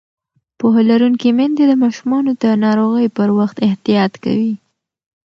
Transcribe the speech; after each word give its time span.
پوهه 0.57 0.81
لرونکې 0.89 1.29
میندې 1.37 1.63
د 1.67 1.73
ماشومانو 1.83 2.31
د 2.43 2.45
ناروغۍ 2.63 3.07
پر 3.17 3.29
وخت 3.39 3.57
احتیاط 3.67 4.13
کوي. 4.23 4.53